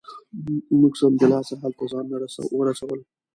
[0.79, 2.15] موږ سمدلاسه هلته ځانونه
[2.57, 2.99] ورسول.